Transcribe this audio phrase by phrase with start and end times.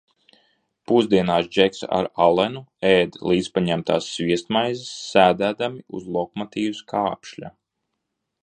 [0.91, 2.63] Pusdienās Džeks ar Alenu
[2.93, 7.55] ēda līdzpaņemtās sviestmaizes, sēdēdami uz lokomotīves kāpšļa.